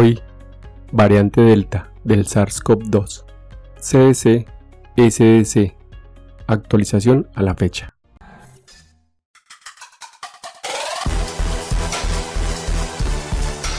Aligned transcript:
Hoy, 0.00 0.20
variante 0.92 1.40
Delta 1.40 1.90
del 2.04 2.24
SARS-CoV-2, 2.24 3.24
CDC, 3.80 4.46
SDC, 4.96 5.74
actualización 6.46 7.26
a 7.34 7.42
la 7.42 7.56
fecha. 7.56 7.96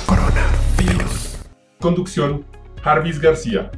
Coronavirus. 0.06 1.38
Conducción, 1.80 2.44
Jarvis 2.84 3.22
García. 3.22 3.72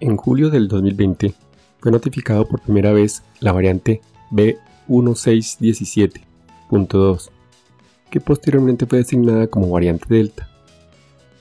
En 0.00 0.16
julio 0.16 0.50
del 0.50 0.66
2020 0.66 1.34
fue 1.78 1.92
notificado 1.92 2.48
por 2.48 2.62
primera 2.62 2.90
vez 2.90 3.22
la 3.38 3.52
variante 3.52 4.00
B1617.2, 4.32 7.30
que 8.10 8.20
posteriormente 8.20 8.86
fue 8.86 8.98
designada 8.98 9.46
como 9.46 9.70
variante 9.70 10.12
Delta, 10.12 10.48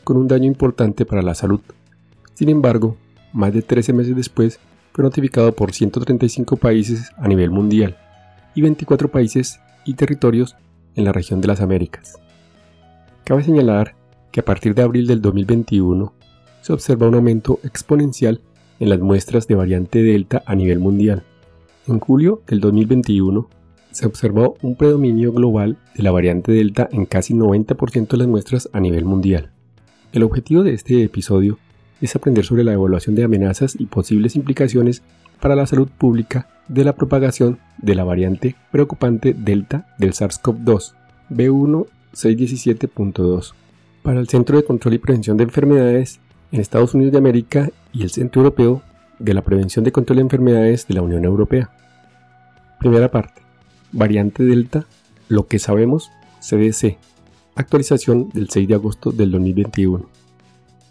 con 0.07 0.15
un 0.15 0.29
daño 0.29 0.45
importante 0.45 1.05
para 1.05 1.21
la 1.21 1.35
salud. 1.35 1.59
Sin 2.33 2.47
embargo, 2.47 2.95
más 3.33 3.51
de 3.51 3.61
13 3.61 3.91
meses 3.91 4.15
después, 4.15 4.57
fue 4.93 5.03
notificado 5.03 5.51
por 5.51 5.73
135 5.73 6.55
países 6.55 7.11
a 7.17 7.27
nivel 7.27 7.51
mundial 7.51 7.97
y 8.55 8.61
24 8.61 9.11
países 9.11 9.59
y 9.83 9.95
territorios 9.95 10.55
en 10.95 11.03
la 11.03 11.11
región 11.11 11.41
de 11.41 11.49
las 11.49 11.59
Américas. 11.59 12.21
Cabe 13.25 13.43
señalar 13.43 13.95
que 14.31 14.39
a 14.39 14.45
partir 14.45 14.75
de 14.75 14.83
abril 14.83 15.07
del 15.07 15.21
2021 15.21 16.13
se 16.61 16.71
observa 16.71 17.09
un 17.09 17.15
aumento 17.15 17.59
exponencial 17.65 18.39
en 18.79 18.87
las 18.87 19.01
muestras 19.01 19.45
de 19.49 19.55
variante 19.55 20.03
Delta 20.03 20.41
a 20.45 20.55
nivel 20.55 20.79
mundial. 20.79 21.23
En 21.85 21.99
julio 21.99 22.43
del 22.47 22.61
2021 22.61 23.49
se 23.91 24.05
observó 24.05 24.55
un 24.61 24.77
predominio 24.77 25.33
global 25.33 25.77
de 25.97 26.03
la 26.03 26.11
variante 26.11 26.53
Delta 26.53 26.87
en 26.93 27.05
casi 27.05 27.33
90% 27.33 28.07
de 28.07 28.17
las 28.17 28.27
muestras 28.29 28.69
a 28.71 28.79
nivel 28.79 29.03
mundial. 29.03 29.51
El 30.13 30.23
objetivo 30.23 30.63
de 30.63 30.73
este 30.73 31.03
episodio 31.03 31.59
es 32.01 32.15
aprender 32.15 32.45
sobre 32.45 32.63
la 32.63 32.71
evaluación 32.73 33.13
de 33.15 33.25
amenazas 33.25 33.75
y 33.77 33.87
posibles 33.87 34.37
implicaciones 34.37 35.03
para 35.41 35.55
la 35.55 35.67
salud 35.67 35.89
pública 35.89 36.47
de 36.69 36.85
la 36.85 36.95
propagación 36.95 37.59
de 37.77 37.95
la 37.95 38.05
variante 38.05 38.55
preocupante 38.71 39.33
Delta 39.33 39.93
del 39.97 40.13
SARS-CoV-2 40.13 40.93
B1617.2. 41.29 43.53
Para 44.01 44.19
el 44.19 44.29
Centro 44.29 44.57
de 44.57 44.63
Control 44.63 44.93
y 44.93 44.99
Prevención 44.99 45.35
de 45.35 45.43
Enfermedades 45.43 46.21
en 46.53 46.61
Estados 46.61 46.93
Unidos 46.93 47.11
de 47.11 47.17
América 47.17 47.69
y 47.91 48.03
el 48.03 48.09
Centro 48.09 48.41
Europeo 48.41 48.81
de 49.19 49.33
la 49.33 49.41
Prevención 49.41 49.83
de 49.83 49.91
Control 49.91 50.15
de 50.17 50.21
Enfermedades 50.21 50.87
de 50.87 50.93
la 50.93 51.01
Unión 51.01 51.25
Europea. 51.25 51.69
Primera 52.79 53.11
parte. 53.11 53.41
Variante 53.91 54.43
Delta, 54.43 54.85
lo 55.27 55.47
que 55.47 55.59
sabemos, 55.59 56.09
CDC. 56.39 56.97
Actualización 57.57 58.29
del 58.29 58.51
6 58.51 58.67
de 58.67 58.75
agosto 58.75 59.11
del 59.11 59.31
2021. 59.31 60.05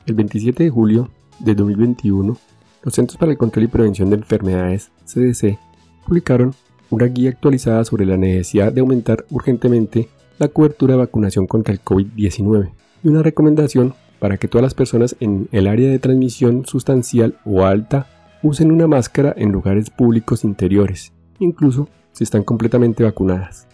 El 0.04 0.14
27 0.14 0.64
de 0.64 0.70
julio 0.70 1.08
de 1.38 1.54
2021, 1.54 2.36
los 2.82 2.92
Centros 2.92 3.16
para 3.16 3.30
el 3.30 3.38
Control 3.38 3.66
y 3.66 3.68
Prevención 3.68 4.10
de 4.10 4.16
Enfermedades, 4.16 4.90
CDC, 5.04 5.60
publicaron 6.04 6.56
una 6.90 7.06
guía 7.06 7.30
actualizada 7.30 7.84
sobre 7.84 8.04
la 8.04 8.16
necesidad 8.16 8.72
de 8.72 8.80
aumentar 8.80 9.26
urgentemente 9.30 10.08
la 10.40 10.48
cobertura 10.48 10.94
de 10.94 10.98
vacunación 10.98 11.46
contra 11.46 11.72
el 11.72 11.80
COVID-19 11.80 12.72
y 13.04 13.08
una 13.08 13.22
recomendación 13.22 13.94
para 14.18 14.36
que 14.36 14.48
todas 14.48 14.64
las 14.64 14.74
personas 14.74 15.14
en 15.20 15.48
el 15.52 15.68
área 15.68 15.88
de 15.88 16.00
transmisión 16.00 16.66
sustancial 16.66 17.38
o 17.44 17.64
alta 17.64 18.08
usen 18.42 18.72
una 18.72 18.88
máscara 18.88 19.32
en 19.36 19.52
lugares 19.52 19.90
públicos 19.90 20.42
interiores, 20.42 21.12
incluso 21.38 21.88
si 22.10 22.24
están 22.24 22.42
completamente 22.42 23.04
vacunadas. 23.04 23.68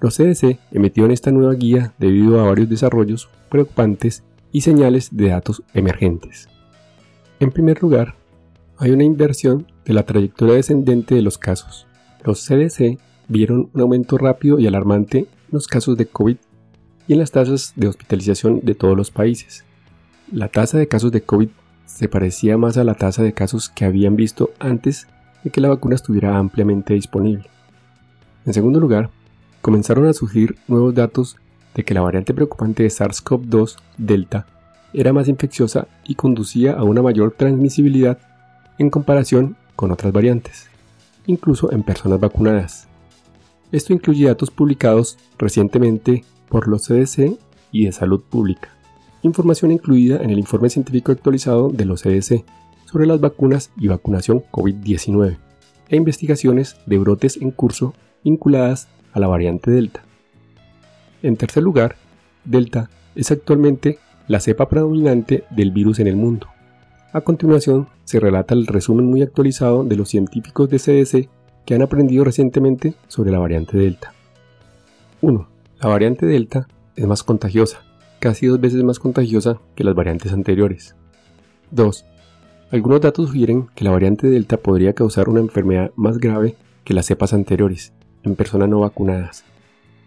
Los 0.00 0.16
CDC 0.16 0.58
emitieron 0.70 1.10
esta 1.10 1.32
nueva 1.32 1.54
guía 1.54 1.92
debido 1.98 2.40
a 2.40 2.44
varios 2.44 2.68
desarrollos 2.68 3.28
preocupantes 3.48 4.22
y 4.52 4.60
señales 4.60 5.08
de 5.16 5.28
datos 5.28 5.62
emergentes. 5.74 6.48
En 7.40 7.50
primer 7.50 7.82
lugar, 7.82 8.14
hay 8.78 8.92
una 8.92 9.04
inversión 9.04 9.66
de 9.84 9.94
la 9.94 10.04
trayectoria 10.04 10.54
descendente 10.54 11.14
de 11.14 11.22
los 11.22 11.36
casos. 11.36 11.86
Los 12.24 12.46
CDC 12.46 12.98
vieron 13.28 13.70
un 13.72 13.80
aumento 13.80 14.18
rápido 14.18 14.58
y 14.58 14.66
alarmante 14.66 15.18
en 15.18 15.26
los 15.50 15.66
casos 15.66 15.96
de 15.96 16.06
COVID 16.06 16.36
y 17.08 17.12
en 17.12 17.18
las 17.18 17.32
tasas 17.32 17.72
de 17.74 17.88
hospitalización 17.88 18.60
de 18.62 18.74
todos 18.74 18.96
los 18.96 19.10
países. 19.10 19.64
La 20.30 20.48
tasa 20.48 20.78
de 20.78 20.88
casos 20.88 21.10
de 21.10 21.22
COVID 21.22 21.48
se 21.86 22.08
parecía 22.08 22.58
más 22.58 22.76
a 22.76 22.84
la 22.84 22.94
tasa 22.94 23.22
de 23.22 23.32
casos 23.32 23.68
que 23.68 23.84
habían 23.84 24.14
visto 24.14 24.50
antes 24.58 25.08
de 25.42 25.50
que 25.50 25.60
la 25.60 25.70
vacuna 25.70 25.94
estuviera 25.94 26.36
ampliamente 26.36 26.94
disponible. 26.94 27.44
En 28.44 28.52
segundo 28.52 28.78
lugar, 28.78 29.10
comenzaron 29.60 30.06
a 30.06 30.12
surgir 30.12 30.56
nuevos 30.68 30.94
datos 30.94 31.36
de 31.74 31.84
que 31.84 31.94
la 31.94 32.00
variante 32.00 32.34
preocupante 32.34 32.82
de 32.82 32.88
SARS-CoV-2 32.88 33.76
Delta 33.96 34.46
era 34.92 35.12
más 35.12 35.28
infecciosa 35.28 35.86
y 36.04 36.14
conducía 36.14 36.72
a 36.72 36.84
una 36.84 37.02
mayor 37.02 37.32
transmisibilidad 37.36 38.18
en 38.78 38.90
comparación 38.90 39.56
con 39.76 39.92
otras 39.92 40.12
variantes, 40.12 40.68
incluso 41.26 41.72
en 41.72 41.82
personas 41.82 42.20
vacunadas. 42.20 42.88
Esto 43.70 43.92
incluye 43.92 44.26
datos 44.26 44.50
publicados 44.50 45.18
recientemente 45.38 46.24
por 46.48 46.68
los 46.68 46.86
CDC 46.86 47.38
y 47.70 47.84
de 47.84 47.92
Salud 47.92 48.22
Pública 48.22 48.78
información 49.22 49.72
incluida 49.72 50.22
en 50.22 50.30
el 50.30 50.38
informe 50.38 50.70
científico 50.70 51.12
actualizado 51.12 51.70
de 51.70 51.84
los 51.84 52.02
CDC 52.02 52.44
sobre 52.84 53.06
las 53.06 53.20
vacunas 53.20 53.70
y 53.76 53.88
vacunación 53.88 54.42
COVID-19 54.50 55.38
e 55.88 55.96
investigaciones 55.96 56.76
de 56.86 56.98
brotes 56.98 57.36
en 57.36 57.50
curso 57.50 57.94
vinculadas 58.24 58.88
a 59.12 59.20
la 59.20 59.26
variante 59.26 59.70
Delta. 59.70 60.02
En 61.22 61.36
tercer 61.36 61.62
lugar, 61.62 61.96
Delta 62.44 62.90
es 63.14 63.30
actualmente 63.30 63.98
la 64.28 64.40
cepa 64.40 64.68
predominante 64.68 65.44
del 65.50 65.72
virus 65.72 65.98
en 65.98 66.06
el 66.06 66.16
mundo. 66.16 66.46
A 67.12 67.22
continuación 67.22 67.88
se 68.04 68.20
relata 68.20 68.54
el 68.54 68.66
resumen 68.66 69.06
muy 69.06 69.22
actualizado 69.22 69.82
de 69.82 69.96
los 69.96 70.10
científicos 70.10 70.68
de 70.68 70.78
CDC 70.78 71.28
que 71.64 71.74
han 71.74 71.82
aprendido 71.82 72.24
recientemente 72.24 72.94
sobre 73.08 73.30
la 73.30 73.38
variante 73.38 73.76
Delta. 73.76 74.12
1. 75.20 75.48
La 75.80 75.88
variante 75.88 76.26
Delta 76.26 76.68
es 76.96 77.06
más 77.06 77.22
contagiosa, 77.22 77.82
casi 78.20 78.46
dos 78.46 78.60
veces 78.60 78.82
más 78.84 78.98
contagiosa 78.98 79.58
que 79.74 79.84
las 79.84 79.94
variantes 79.94 80.32
anteriores. 80.32 80.94
2. 81.70 82.04
Algunos 82.70 83.00
datos 83.00 83.28
sugieren 83.28 83.68
que 83.74 83.84
la 83.84 83.90
variante 83.90 84.28
Delta 84.28 84.58
podría 84.58 84.92
causar 84.92 85.28
una 85.28 85.40
enfermedad 85.40 85.90
más 85.96 86.18
grave 86.18 86.56
que 86.84 86.94
las 86.94 87.06
cepas 87.06 87.32
anteriores 87.32 87.92
en 88.24 88.36
personas 88.36 88.68
no 88.68 88.80
vacunadas. 88.80 89.44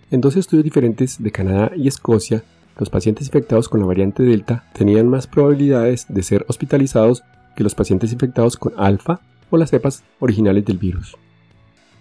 En 0.09 0.21
dos 0.21 0.35
estudios 0.35 0.63
diferentes 0.63 1.21
de 1.21 1.31
Canadá 1.31 1.71
y 1.75 1.87
Escocia, 1.87 2.43
los 2.77 2.89
pacientes 2.89 3.27
infectados 3.27 3.69
con 3.69 3.79
la 3.79 3.85
variante 3.85 4.23
Delta 4.23 4.65
tenían 4.73 5.07
más 5.07 5.27
probabilidades 5.27 6.05
de 6.09 6.23
ser 6.23 6.45
hospitalizados 6.47 7.23
que 7.55 7.63
los 7.63 7.75
pacientes 7.75 8.11
infectados 8.11 8.57
con 8.57 8.73
alfa 8.77 9.19
o 9.49 9.57
las 9.57 9.69
cepas 9.69 10.03
originales 10.19 10.65
del 10.65 10.77
virus. 10.77 11.15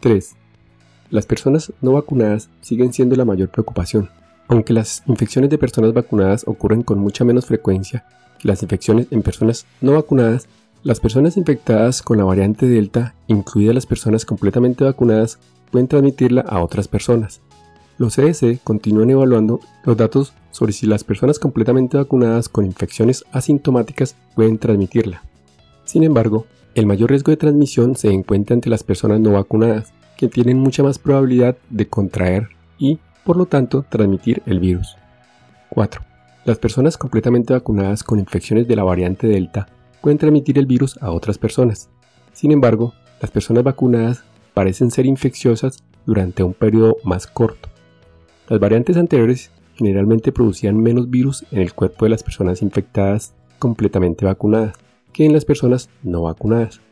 3. 0.00 0.37
Las 1.10 1.26
personas 1.26 1.72
no 1.81 1.93
vacunadas 1.93 2.49
siguen 2.60 2.93
siendo 2.93 3.16
la 3.16 3.25
mayor 3.25 3.49
preocupación. 3.49 4.09
Aunque 4.49 4.72
las 4.72 5.03
infecciones 5.06 5.50
de 5.50 5.59
personas 5.59 5.93
vacunadas 5.93 6.44
ocurren 6.47 6.82
con 6.82 6.99
mucha 6.99 7.25
menos 7.25 7.47
frecuencia 7.47 8.04
que 8.38 8.49
las 8.49 8.62
infecciones 8.62 9.06
en 9.10 9.22
personas 9.22 9.66
no 9.81 9.93
vacunadas, 9.93 10.49
las 10.82 10.99
personas 10.99 11.37
infectadas 11.37 12.03
con 12.03 12.19
la 12.19 12.25
variante 12.25 12.66
Delta, 12.66 13.15
incluidas 13.26 13.75
las 13.75 13.87
personas 13.87 14.25
completamente 14.25 14.82
vacunadas, 14.82 15.38
pueden 15.70 15.88
transmitirla 15.88 16.42
a 16.42 16.62
otras 16.62 16.88
personas. 16.88 17.41
Los 17.98 18.16
CDC 18.16 18.62
continúan 18.64 19.10
evaluando 19.10 19.60
los 19.84 19.97
datos 19.97 20.32
sobre 20.50 20.72
si 20.72 20.86
las 20.86 21.04
personas 21.04 21.38
completamente 21.38 21.97
vacunadas 21.97 22.48
con 22.48 22.64
infecciones 22.64 23.25
asintomáticas 23.32 24.16
pueden 24.34 24.58
transmitirla. 24.58 25.22
Sin 25.84 26.03
embargo, 26.04 26.47
el 26.75 26.86
mayor 26.86 27.10
riesgo 27.10 27.31
de 27.31 27.36
transmisión 27.36 27.97
se 27.97 28.10
encuentra 28.10 28.54
entre 28.54 28.70
las 28.70 28.84
personas 28.84 29.20
no 29.20 29.32
vacunadas, 29.32 29.92
que 30.16 30.28
tienen 30.28 30.58
mucha 30.58 30.82
más 30.82 30.98
probabilidad 30.98 31.56
de 31.70 31.88
contraer 31.88 32.48
y 32.78 32.98
por 33.25 33.37
lo 33.37 33.47
tanto 33.47 33.84
transmitir 33.88 34.43
el 34.46 34.61
virus. 34.61 34.96
4. 35.70 36.02
Las 36.44 36.58
personas 36.58 36.96
completamente 36.96 37.52
vacunadas 37.52 38.02
con 38.02 38.19
infecciones 38.19 38.69
de 38.69 38.76
la 38.76 38.84
variante 38.84 39.26
Delta 39.26 39.69
pueden 40.00 40.19
transmitir 40.19 40.58
el 40.58 40.66
virus 40.66 40.99
a 41.02 41.11
otras 41.11 41.38
personas. 41.38 41.88
Sin 42.32 42.52
embargo, 42.52 42.94
las 43.20 43.31
personas 43.31 43.62
vacunadas 43.64 44.25
parecen 44.61 44.91
ser 44.91 45.07
infecciosas 45.07 45.83
durante 46.05 46.43
un 46.43 46.53
periodo 46.53 46.99
más 47.03 47.27
corto. 47.27 47.71
Las 48.47 48.61
variantes 48.61 48.99
anteriores 48.99 49.51
generalmente 49.75 50.33
producían 50.33 50.79
menos 50.79 51.09
virus 51.09 51.47
en 51.51 51.61
el 51.62 51.73
cuerpo 51.73 52.05
de 52.05 52.11
las 52.11 52.23
personas 52.23 52.61
infectadas 52.61 53.33
completamente 53.59 54.27
vacunadas 54.27 54.77
que 55.15 55.25
en 55.25 55.33
las 55.33 55.47
personas 55.47 55.89
no 56.03 56.25
vacunadas. 56.25 56.83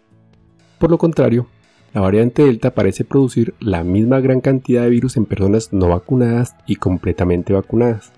Por 0.79 0.91
lo 0.91 0.97
contrario, 0.97 1.47
la 1.93 2.00
variante 2.00 2.43
Delta 2.43 2.70
parece 2.70 3.05
producir 3.05 3.53
la 3.61 3.85
misma 3.85 4.20
gran 4.20 4.41
cantidad 4.41 4.85
de 4.85 4.88
virus 4.88 5.19
en 5.19 5.26
personas 5.26 5.70
no 5.70 5.91
vacunadas 5.91 6.56
y 6.67 6.76
completamente 6.76 7.53
vacunadas. 7.53 8.12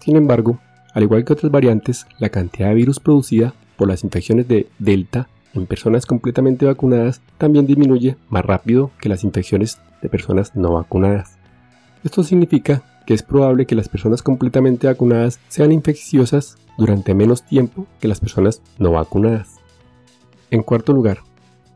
Sin 0.00 0.16
embargo, 0.16 0.58
al 0.92 1.04
igual 1.04 1.24
que 1.24 1.34
otras 1.34 1.52
variantes, 1.52 2.04
la 2.18 2.30
cantidad 2.30 2.70
de 2.70 2.74
virus 2.74 2.98
producida 2.98 3.54
por 3.76 3.86
las 3.86 4.02
infecciones 4.02 4.48
de 4.48 4.66
Delta 4.80 5.28
en 5.58 5.66
personas 5.66 6.06
completamente 6.06 6.66
vacunadas 6.66 7.20
también 7.36 7.66
disminuye 7.66 8.16
más 8.28 8.44
rápido 8.44 8.90
que 9.00 9.08
las 9.08 9.24
infecciones 9.24 9.78
de 10.02 10.08
personas 10.08 10.54
no 10.54 10.74
vacunadas. 10.74 11.38
Esto 12.04 12.22
significa 12.22 12.82
que 13.06 13.14
es 13.14 13.22
probable 13.22 13.66
que 13.66 13.74
las 13.74 13.88
personas 13.88 14.22
completamente 14.22 14.86
vacunadas 14.86 15.40
sean 15.48 15.72
infecciosas 15.72 16.58
durante 16.76 17.14
menos 17.14 17.42
tiempo 17.42 17.86
que 18.00 18.08
las 18.08 18.20
personas 18.20 18.62
no 18.78 18.92
vacunadas. 18.92 19.56
En 20.50 20.62
cuarto 20.62 20.92
lugar, 20.92 21.18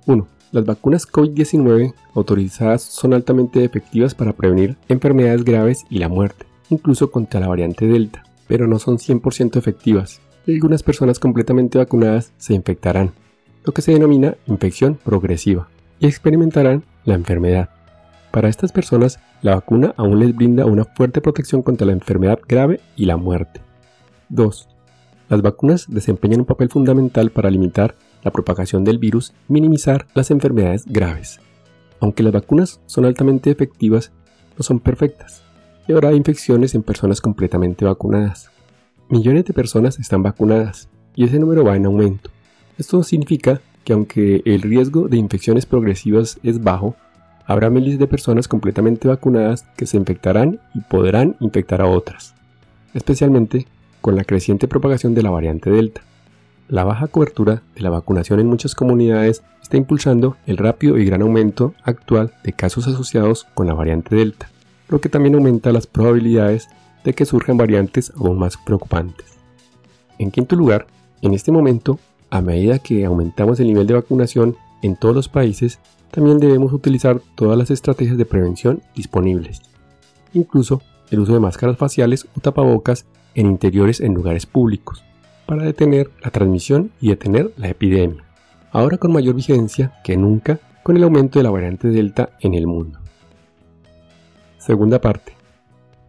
1. 0.07 0.27
Las 0.53 0.65
vacunas 0.67 1.09
COVID-19 1.11 1.95
autorizadas 2.15 2.83
son 2.83 3.15
altamente 3.15 3.65
efectivas 3.65 4.15
para 4.15 4.35
prevenir 4.35 4.77
enfermedades 4.89 5.45
graves 5.45 5.85
y 5.89 5.99
la 5.99 6.09
muerte, 6.09 6.47
incluso 6.69 7.11
contra 7.11 7.41
la 7.41 7.49
variante 7.49 7.87
Delta, 7.87 8.23
pero 8.47 8.67
no 8.67 8.79
son 8.79 8.99
100% 8.99 9.57
efectivas. 9.57 10.21
Algunas 10.47 10.83
personas 10.83 11.19
completamente 11.19 11.79
vacunadas 11.79 12.33
se 12.37 12.53
infectarán, 12.55 13.13
lo 13.65 13.73
que 13.73 13.83
se 13.83 13.93
denomina 13.93 14.37
infección 14.47 14.99
progresiva, 15.03 15.69
y 15.99 16.07
experimentarán 16.07 16.85
la 17.05 17.15
enfermedad. 17.15 17.71
Para 18.31 18.49
estas 18.49 18.73
personas, 18.73 19.21
la 19.43 19.55
vacuna 19.55 19.95
aún 19.97 20.19
les 20.19 20.35
brinda 20.35 20.67
una 20.67 20.85
fuerte 20.85 21.21
protección 21.21 21.63
contra 21.63 21.87
la 21.87 21.93
enfermedad 21.93 22.41
grave 22.49 22.81
y 22.97 23.05
la 23.05 23.17
muerte. 23.17 23.61
2. 24.31 24.69
Las 25.29 25.43
vacunas 25.43 25.87
desempeñan 25.89 26.41
un 26.41 26.47
papel 26.47 26.71
fundamental 26.71 27.31
para 27.31 27.51
limitar 27.51 27.95
la 28.23 28.31
propagación 28.31 28.85
del 28.85 28.99
virus 28.99 29.33
y 29.49 29.53
minimizar 29.53 30.07
las 30.15 30.31
enfermedades 30.31 30.85
graves. 30.87 31.41
Aunque 32.01 32.23
las 32.23 32.33
vacunas 32.33 32.81
son 32.87 33.05
altamente 33.05 33.51
efectivas, 33.51 34.13
no 34.57 34.63
son 34.63 34.81
perfectas 34.81 35.43
y 35.87 35.93
habrá 35.93 36.13
infecciones 36.13 36.75
en 36.75 36.83
personas 36.83 37.21
completamente 37.21 37.85
vacunadas. 37.85 38.51
Millones 39.09 39.45
de 39.45 39.53
personas 39.53 39.99
están 39.99 40.23
vacunadas 40.23 40.89
y 41.15 41.25
ese 41.25 41.39
número 41.39 41.65
va 41.65 41.77
en 41.77 41.87
aumento. 41.87 42.31
Esto 42.79 43.03
significa 43.03 43.61
que 43.85 43.93
aunque 43.93 44.43
el 44.45 44.63
riesgo 44.63 45.09
de 45.09 45.17
infecciones 45.17 45.67
progresivas 45.67 46.39
es 46.43 46.63
bajo, 46.63 46.97
habrá 47.47 47.71
miles 47.71 47.99
de 47.99 48.07
personas 48.07 48.49
completamente 48.49 49.09
vacunadas 49.09 49.65
que 49.77 49.87
se 49.87 49.97
infectarán 49.97 50.61
y 50.75 50.81
podrán 50.81 51.37
infectar 51.41 51.81
a 51.83 51.87
otras, 51.87 52.35
especialmente 52.95 53.67
con 54.01 54.17
la 54.17 54.25
creciente 54.25 54.69
propagación 54.69 55.15
de 55.15 55.23
la 55.23 55.31
variante 55.31 55.71
Delta. 55.71 56.03
La 56.69 56.85
baja 56.85 57.09
cobertura 57.09 57.63
de 57.75 57.83
la 57.83 57.91
vacunación 57.91 58.41
en 58.41 58.47
muchas 58.47 58.75
comunidades 58.75 59.43
está 59.63 59.77
impulsando 59.77 60.37
el 60.47 60.57
rápido 60.57 60.99
y 60.99 61.05
gran 61.05 61.23
aumento 61.23 61.75
actual 61.83 62.33
de 62.45 62.53
casos 62.53 62.87
asociados 62.87 63.47
con 63.55 63.67
la 63.67 63.75
variante 63.75 64.17
Delta, 64.17 64.49
lo 64.89 65.01
que 65.01 65.09
también 65.09 65.35
aumenta 65.35 65.73
las 65.73 65.87
probabilidades 65.87 66.69
de 67.05 67.15
que 67.15 67.27
surjan 67.27 67.57
variantes 67.57 68.13
aún 68.17 68.39
más 68.39 68.57
preocupantes. 68.57 69.27
En 70.19 70.31
quinto 70.31 70.57
lugar, 70.57 70.87
en 71.21 71.35
este 71.35 71.53
momento, 71.53 71.99
a 72.33 72.41
medida 72.41 72.79
que 72.79 73.05
aumentamos 73.05 73.61
el 73.61 73.67
nivel 73.67 73.87
de 73.87 73.93
vacunación 73.93 74.57
en 74.81 74.97
todos 74.97 75.15
los 75.15 75.29
países, 75.29 75.81
también 76.11 76.39
debemos 76.39 76.73
utilizar 76.73 77.21
todas 77.35 77.59
las 77.59 77.71
estrategias 77.71 78.17
de 78.17 78.25
prevención 78.25 78.83
disponibles, 78.97 79.61
incluso 80.33 80.81
el 81.11 81.21
uso 81.21 81.35
de 81.35 81.41
máscaras 81.41 81.77
faciales 81.77 82.27
o 82.35 82.41
tapabocas 82.41 83.05
en 83.35 83.49
interiores 83.49 84.01
en 84.01 84.15
lugares 84.15 84.47
públicos, 84.47 85.05
para 85.45 85.65
detener 85.65 86.11
la 86.25 86.31
transmisión 86.31 86.91
y 87.03 87.11
detener 87.11 87.53
la 87.59 87.69
epidemia, 87.69 88.25
ahora 88.71 88.97
con 88.97 89.13
mayor 89.13 89.35
vigencia 89.35 90.01
que 90.03 90.17
nunca 90.17 90.59
con 90.83 90.97
el 90.97 91.03
aumento 91.03 91.39
de 91.39 91.43
la 91.43 91.51
variante 91.51 91.89
Delta 91.89 92.31
en 92.41 92.55
el 92.55 92.67
mundo. 92.67 92.99
Segunda 94.57 95.03
parte. 95.03 95.35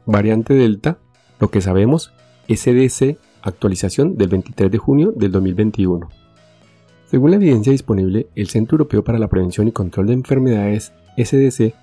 Variante 0.05 0.53
Delta, 0.53 0.99
lo 1.41 1.51
que 1.51 1.59
sabemos, 1.59 2.13
SDC, 2.47 3.17
actualización 3.43 4.17
del 4.17 4.29
23 4.29 4.71
de 4.71 4.77
junio 4.77 5.13
del 5.15 5.31
2021. 5.31 6.09
Según 7.05 7.29
la 7.29 7.37
evidencia 7.37 7.71
disponible, 7.71 8.27
el 8.35 8.47
Centro 8.47 8.75
Europeo 8.75 9.03
para 9.03 9.19
la 9.19 9.27
Prevención 9.27 9.67
y 9.67 9.71
Control 9.71 10.07
de 10.07 10.13
Enfermedades, 10.13 10.93
SDC, 11.17 11.75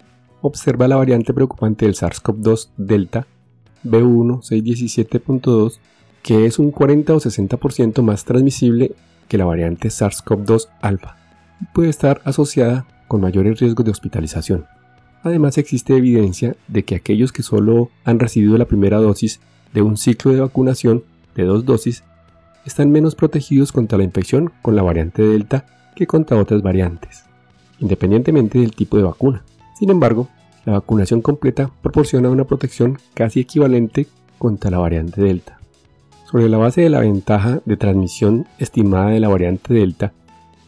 observa 0.42 0.88
la 0.88 0.96
variante 0.96 1.32
preocupante 1.32 1.84
del 1.84 1.94
SARS-CoV-2 1.94 2.70
Delta 2.76 3.26
B1617.2 3.84 5.78
que 6.22 6.46
es 6.46 6.58
un 6.58 6.70
40 6.70 7.14
o 7.14 7.20
60% 7.20 8.02
más 8.02 8.24
transmisible 8.24 8.92
que 9.28 9.38
la 9.38 9.44
variante 9.44 9.88
SARS-CoV-2 9.88 10.68
alfa 10.80 11.16
y 11.60 11.66
puede 11.66 11.88
estar 11.90 12.20
asociada 12.24 12.86
con 13.08 13.20
mayores 13.20 13.60
riesgos 13.60 13.84
de 13.84 13.90
hospitalización. 13.90 14.66
Además 15.22 15.58
existe 15.58 15.96
evidencia 15.96 16.56
de 16.68 16.84
que 16.84 16.94
aquellos 16.94 17.32
que 17.32 17.42
solo 17.42 17.90
han 18.04 18.18
recibido 18.18 18.56
la 18.56 18.64
primera 18.64 18.98
dosis 18.98 19.40
de 19.72 19.82
un 19.82 19.96
ciclo 19.96 20.32
de 20.32 20.40
vacunación 20.40 21.04
dos 21.44 21.64
dosis 21.64 22.04
están 22.64 22.90
menos 22.90 23.14
protegidos 23.14 23.72
contra 23.72 23.98
la 23.98 24.04
infección 24.04 24.52
con 24.62 24.76
la 24.76 24.82
variante 24.82 25.22
Delta 25.22 25.66
que 25.96 26.06
contra 26.06 26.36
otras 26.36 26.62
variantes, 26.62 27.24
independientemente 27.78 28.58
del 28.58 28.74
tipo 28.74 28.96
de 28.96 29.02
vacuna. 29.02 29.42
Sin 29.78 29.90
embargo, 29.90 30.28
la 30.64 30.74
vacunación 30.74 31.22
completa 31.22 31.70
proporciona 31.82 32.30
una 32.30 32.44
protección 32.44 32.98
casi 33.14 33.40
equivalente 33.40 34.06
contra 34.38 34.70
la 34.70 34.78
variante 34.78 35.20
Delta. 35.20 35.58
Sobre 36.30 36.48
la 36.48 36.58
base 36.58 36.82
de 36.82 36.90
la 36.90 37.00
ventaja 37.00 37.60
de 37.64 37.76
transmisión 37.76 38.46
estimada 38.58 39.10
de 39.10 39.20
la 39.20 39.28
variante 39.28 39.74
Delta, 39.74 40.12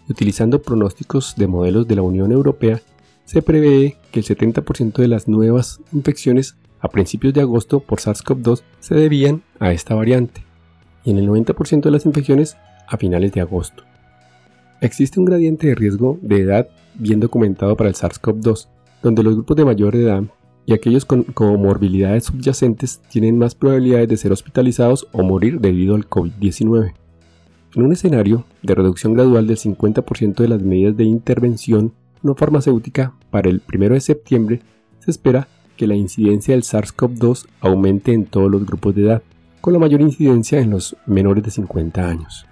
utilizando 0.08 0.62
pronósticos 0.62 1.34
de 1.36 1.46
modelos 1.46 1.86
de 1.86 1.96
la 1.96 2.02
Unión 2.02 2.32
Europea, 2.32 2.80
se 3.24 3.42
prevé 3.42 3.96
que 4.10 4.20
el 4.20 4.26
70% 4.26 4.94
de 4.94 5.08
las 5.08 5.28
nuevas 5.28 5.80
infecciones 5.92 6.56
a 6.80 6.88
principios 6.88 7.32
de 7.32 7.42
agosto 7.42 7.80
por 7.80 8.00
SARS-CoV-2 8.00 8.62
se 8.80 8.94
debían 8.94 9.42
a 9.60 9.72
esta 9.72 9.94
variante, 9.94 10.42
y 11.04 11.10
en 11.10 11.18
el 11.18 11.28
90% 11.28 11.82
de 11.82 11.90
las 11.90 12.06
infecciones 12.06 12.56
a 12.86 12.96
finales 12.96 13.32
de 13.32 13.40
agosto. 13.40 13.84
Existe 14.80 15.20
un 15.20 15.26
gradiente 15.26 15.68
de 15.68 15.74
riesgo 15.74 16.18
de 16.22 16.40
edad 16.40 16.68
bien 16.94 17.20
documentado 17.20 17.76
para 17.76 17.88
el 17.88 17.94
SARS-CoV-2, 17.94 18.68
donde 19.02 19.22
los 19.22 19.34
grupos 19.34 19.56
de 19.56 19.64
mayor 19.64 19.96
edad 19.96 20.22
y 20.66 20.74
aquellos 20.74 21.04
con 21.04 21.24
comorbilidades 21.24 22.24
subyacentes 22.24 23.00
tienen 23.08 23.38
más 23.38 23.54
probabilidades 23.54 24.08
de 24.08 24.16
ser 24.16 24.32
hospitalizados 24.32 25.08
o 25.12 25.22
morir 25.22 25.60
debido 25.60 25.94
al 25.94 26.08
COVID-19. 26.08 26.94
En 27.74 27.82
un 27.82 27.92
escenario 27.92 28.44
de 28.62 28.74
reducción 28.74 29.14
gradual 29.14 29.46
del 29.46 29.56
50% 29.56 30.34
de 30.34 30.48
las 30.48 30.62
medidas 30.62 30.96
de 30.96 31.04
intervención 31.04 31.92
no 32.22 32.34
farmacéutica 32.34 33.14
para 33.30 33.50
el 33.50 33.62
1 33.72 33.94
de 33.94 34.00
septiembre, 34.00 34.60
se 35.00 35.10
espera 35.10 35.48
que 35.76 35.86
la 35.86 35.96
incidencia 35.96 36.54
del 36.54 36.62
SARS-CoV-2 36.62 37.46
aumente 37.60 38.12
en 38.12 38.26
todos 38.26 38.50
los 38.50 38.64
grupos 38.66 38.94
de 38.94 39.02
edad, 39.02 39.22
con 39.62 39.72
la 39.72 39.78
mayor 39.78 40.00
incidencia 40.00 40.58
en 40.60 40.70
los 40.70 40.96
menores 41.06 41.44
de 41.44 41.52
50 41.52 42.06
años. 42.06 42.46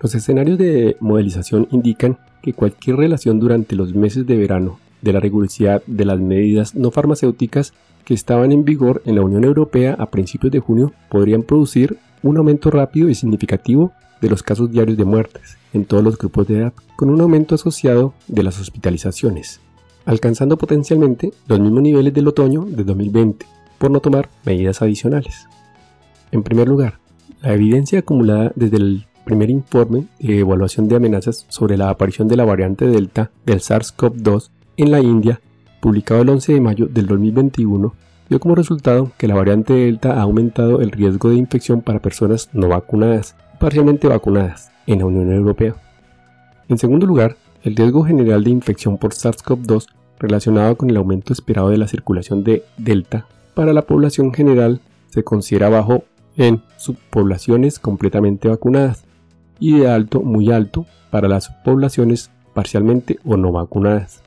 Los 0.00 0.14
escenarios 0.16 0.58
de 0.58 0.96
modelización 0.98 1.68
indican 1.70 2.18
que 2.42 2.54
cualquier 2.54 2.96
relación 2.96 3.38
durante 3.38 3.76
los 3.76 3.94
meses 3.94 4.26
de 4.26 4.36
verano 4.36 4.80
de 5.02 5.12
la 5.12 5.20
rigurosidad 5.20 5.82
de 5.86 6.04
las 6.06 6.18
medidas 6.18 6.74
no 6.74 6.90
farmacéuticas 6.90 7.74
que 8.06 8.14
estaban 8.14 8.50
en 8.50 8.64
vigor 8.64 9.02
en 9.04 9.16
la 9.16 9.20
Unión 9.22 9.44
Europea 9.44 9.94
a 9.98 10.06
principios 10.06 10.50
de 10.50 10.60
junio 10.60 10.92
podrían 11.10 11.42
producir 11.42 11.98
un 12.22 12.38
aumento 12.38 12.70
rápido 12.70 13.10
y 13.10 13.14
significativo 13.14 13.92
de 14.22 14.30
los 14.30 14.42
casos 14.42 14.70
diarios 14.72 14.96
de 14.96 15.04
muertes 15.04 15.58
en 15.74 15.84
todos 15.84 16.02
los 16.02 16.16
grupos 16.16 16.48
de 16.48 16.58
edad, 16.58 16.72
con 16.96 17.10
un 17.10 17.20
aumento 17.20 17.54
asociado 17.54 18.14
de 18.26 18.42
las 18.42 18.58
hospitalizaciones, 18.58 19.60
alcanzando 20.06 20.56
potencialmente 20.56 21.32
los 21.46 21.60
mismos 21.60 21.82
niveles 21.82 22.14
del 22.14 22.28
otoño 22.28 22.64
de 22.64 22.84
2020, 22.84 23.44
por 23.78 23.90
no 23.90 24.00
tomar 24.00 24.30
medidas 24.44 24.80
adicionales. 24.80 25.46
En 26.32 26.42
primer 26.42 26.66
lugar, 26.66 26.98
la 27.42 27.52
evidencia 27.52 27.98
acumulada 27.98 28.52
desde 28.56 28.78
el 28.78 29.06
primer 29.24 29.50
informe 29.50 30.06
de 30.18 30.38
evaluación 30.38 30.88
de 30.88 30.96
amenazas 30.96 31.44
sobre 31.50 31.76
la 31.76 31.90
aparición 31.90 32.26
de 32.26 32.36
la 32.36 32.46
variante 32.46 32.86
Delta 32.86 33.30
del 33.44 33.60
SARS-CoV-2 33.60 34.48
en 34.78 34.90
la 34.90 35.00
India, 35.00 35.40
publicado 35.80 36.22
el 36.22 36.30
11 36.30 36.54
de 36.54 36.60
mayo 36.62 36.86
del 36.86 37.06
2021, 37.06 37.94
dio 38.30 38.40
como 38.40 38.54
resultado 38.54 39.12
que 39.18 39.28
la 39.28 39.34
variante 39.34 39.74
Delta 39.74 40.14
ha 40.14 40.22
aumentado 40.22 40.80
el 40.80 40.90
riesgo 40.90 41.28
de 41.28 41.36
infección 41.36 41.82
para 41.82 42.00
personas 42.00 42.48
no 42.54 42.68
vacunadas 42.68 43.36
parcialmente 43.60 44.08
vacunadas 44.08 44.72
en 44.86 45.00
la 45.00 45.06
Unión 45.06 45.30
Europea. 45.30 45.74
En 46.68 46.78
segundo 46.78 47.06
lugar, 47.06 47.36
el 47.62 47.76
riesgo 47.76 48.04
general 48.04 48.42
de 48.42 48.50
infección 48.50 48.96
por 48.96 49.12
SARS-CoV-2 49.12 49.86
relacionado 50.18 50.76
con 50.76 50.88
el 50.88 50.96
aumento 50.96 51.34
esperado 51.34 51.68
de 51.68 51.76
la 51.76 51.88
circulación 51.88 52.42
de 52.42 52.64
Delta 52.78 53.26
para 53.54 53.74
la 53.74 53.82
población 53.82 54.32
general 54.32 54.80
se 55.10 55.22
considera 55.22 55.68
bajo 55.68 56.04
en 56.36 56.62
subpoblaciones 56.76 57.78
completamente 57.78 58.48
vacunadas 58.48 59.04
y 59.58 59.78
de 59.78 59.88
alto 59.88 60.22
muy 60.22 60.50
alto 60.50 60.86
para 61.10 61.28
las 61.28 61.44
subpoblaciones 61.44 62.30
parcialmente 62.54 63.18
o 63.24 63.36
no 63.36 63.52
vacunadas. 63.52 64.22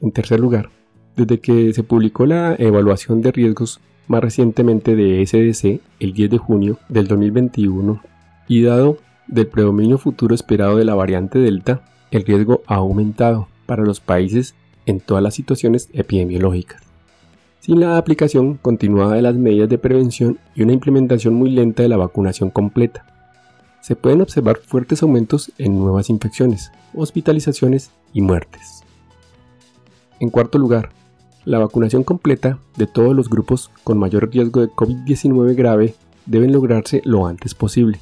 En 0.00 0.12
tercer 0.12 0.40
lugar, 0.40 0.70
desde 1.16 1.40
que 1.40 1.72
se 1.72 1.82
publicó 1.82 2.26
la 2.26 2.54
evaluación 2.58 3.20
de 3.20 3.32
riesgos 3.32 3.80
más 4.06 4.22
recientemente 4.22 4.96
de 4.96 5.24
SDC 5.26 5.80
el 6.00 6.12
10 6.12 6.30
de 6.30 6.38
junio 6.38 6.78
del 6.88 7.08
2021 7.08 8.00
y 8.46 8.62
dado 8.62 8.98
del 9.26 9.46
predominio 9.46 9.98
futuro 9.98 10.34
esperado 10.34 10.76
de 10.76 10.84
la 10.84 10.94
variante 10.94 11.38
Delta, 11.38 11.82
el 12.10 12.24
riesgo 12.24 12.62
ha 12.66 12.76
aumentado 12.76 13.48
para 13.66 13.84
los 13.84 14.00
países 14.00 14.54
en 14.86 15.00
todas 15.00 15.22
las 15.22 15.34
situaciones 15.34 15.90
epidemiológicas. 15.92 16.87
Sin 17.68 17.80
la 17.80 17.98
aplicación 17.98 18.54
continuada 18.54 19.16
de 19.16 19.20
las 19.20 19.34
medidas 19.34 19.68
de 19.68 19.76
prevención 19.76 20.38
y 20.54 20.62
una 20.62 20.72
implementación 20.72 21.34
muy 21.34 21.50
lenta 21.50 21.82
de 21.82 21.90
la 21.90 21.98
vacunación 21.98 22.48
completa, 22.48 23.04
se 23.82 23.94
pueden 23.94 24.22
observar 24.22 24.56
fuertes 24.56 25.02
aumentos 25.02 25.52
en 25.58 25.78
nuevas 25.78 26.08
infecciones, 26.08 26.72
hospitalizaciones 26.94 27.90
y 28.14 28.22
muertes. 28.22 28.84
En 30.18 30.30
cuarto 30.30 30.56
lugar, 30.56 30.88
La 31.44 31.58
vacunación 31.58 32.04
completa 32.04 32.58
de 32.78 32.86
todos 32.86 33.14
los 33.14 33.28
grupos 33.28 33.70
con 33.84 33.98
mayor 33.98 34.30
riesgo 34.30 34.62
de 34.62 34.68
COVID-19 34.68 35.54
grave 35.54 35.94
deben 36.24 36.52
lograrse 36.52 37.02
lo 37.04 37.26
antes 37.26 37.54
posible 37.54 38.00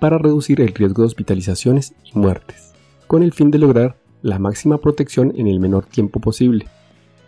para 0.00 0.18
reducir 0.18 0.60
el 0.60 0.74
riesgo 0.74 1.02
de 1.02 1.06
hospitalizaciones 1.06 1.94
y 2.04 2.18
muertes, 2.18 2.74
con 3.06 3.22
el 3.22 3.32
fin 3.32 3.50
de 3.50 3.58
lograr 3.58 3.96
la 4.20 4.38
máxima 4.38 4.76
protección 4.76 5.32
en 5.34 5.46
el 5.46 5.60
menor 5.60 5.86
tiempo 5.86 6.20
posible. 6.20 6.66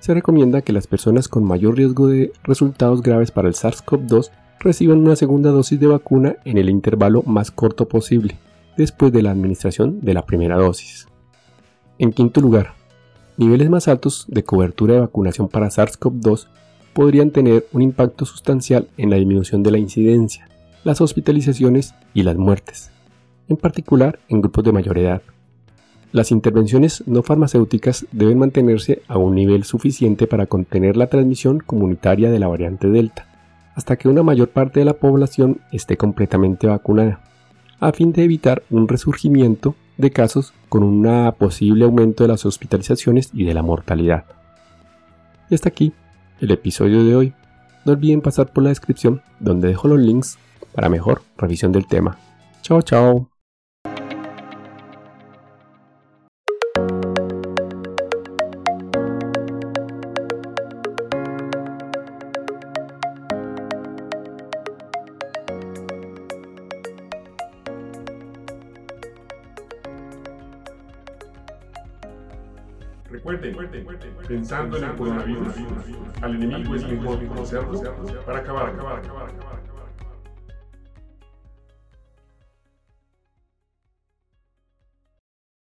Se 0.01 0.15
recomienda 0.15 0.63
que 0.63 0.73
las 0.73 0.87
personas 0.87 1.29
con 1.29 1.45
mayor 1.45 1.77
riesgo 1.77 2.09
de 2.09 2.33
resultados 2.43 3.03
graves 3.03 3.31
para 3.31 3.49
el 3.49 3.55
SARS-CoV-2 3.55 4.31
reciban 4.59 4.99
una 4.99 5.15
segunda 5.15 5.51
dosis 5.51 5.79
de 5.79 5.87
vacuna 5.87 6.37
en 6.47 6.57
el 6.57 6.71
intervalo 6.71 7.23
más 7.25 7.51
corto 7.51 7.87
posible, 7.87 8.39
después 8.79 9.13
de 9.13 9.23
la 9.23 9.31
administración 9.31 10.01
de 10.01 10.15
la 10.15 10.25
primera 10.25 10.57
dosis. 10.57 11.07
En 11.99 12.13
quinto 12.13 12.41
lugar, 12.41 12.73
niveles 13.37 13.69
más 13.69 13.89
altos 13.89 14.25
de 14.29 14.43
cobertura 14.43 14.95
de 14.95 15.01
vacunación 15.01 15.49
para 15.49 15.69
SARS-CoV-2 15.69 16.47
podrían 16.95 17.31
tener 17.31 17.67
un 17.73 17.83
impacto 17.83 18.25
sustancial 18.25 18.89
en 18.97 19.11
la 19.11 19.17
disminución 19.17 19.63
de 19.63 19.71
la 19.71 19.79
incidencia, 19.79 20.49
las 20.83 21.03
hospitalizaciones 21.03 21.95
y 22.15 22.23
las 22.23 22.37
muertes, 22.37 22.91
en 23.49 23.59
particular 23.59 24.19
en 24.29 24.41
grupos 24.41 24.65
de 24.65 24.73
mayor 24.73 24.97
edad. 24.97 25.21
Las 26.13 26.33
intervenciones 26.33 27.05
no 27.07 27.23
farmacéuticas 27.23 28.07
deben 28.11 28.39
mantenerse 28.39 29.03
a 29.07 29.17
un 29.17 29.35
nivel 29.35 29.65
suficiente 29.65 30.27
para 30.27 30.47
contener 30.47 30.97
la 30.97 31.09
transmisión 31.09 31.61
comunitaria 31.61 32.31
de 32.31 32.39
la 32.39 32.49
variante 32.49 32.89
Delta, 32.89 33.27
hasta 33.75 33.97
que 33.97 34.09
una 34.09 34.23
mayor 34.23 34.49
parte 34.49 34.81
de 34.81 34.87
la 34.87 34.95
población 34.95 35.61
esté 35.71 35.97
completamente 35.97 36.67
vacunada, 36.67 37.21
a 37.79 37.93
fin 37.93 38.13
de 38.13 38.25
evitar 38.25 38.63
un 38.71 38.89
resurgimiento 38.89 39.77
de 39.97 40.11
casos 40.11 40.53
con 40.69 40.83
un 40.83 41.33
posible 41.39 41.85
aumento 41.85 42.25
de 42.25 42.29
las 42.29 42.45
hospitalizaciones 42.45 43.31
y 43.33 43.45
de 43.45 43.55
la 43.55 43.63
mortalidad. 43.63 44.25
Y 45.49 45.55
hasta 45.55 45.69
aquí 45.69 45.93
el 46.41 46.51
episodio 46.51 47.05
de 47.05 47.15
hoy. 47.15 47.35
No 47.85 47.93
olviden 47.93 48.21
pasar 48.21 48.53
por 48.53 48.63
la 48.65 48.71
descripción 48.71 49.23
donde 49.39 49.69
dejo 49.69 49.89
los 49.89 49.99
links 49.99 50.39
para 50.75 50.89
mejor 50.89 51.23
revisión 51.37 51.73
del 51.73 51.87
tema. 51.87 52.19
Chao, 52.63 52.83
chao. 52.83 53.30
Recuerden, 73.11 73.57
pensando 74.29 74.77
en 74.77 74.85
el 74.85 74.95
coronavirus, 74.95 75.55
al 76.23 76.35
enemigo 76.37 76.77
es 76.77 76.87
mejor 76.87 77.27
conocerlo 77.27 77.83
para 78.25 78.39
acabar, 78.39 78.69
acabar, 78.69 78.99
acabar, 78.99 79.31
acabar. 79.31 79.50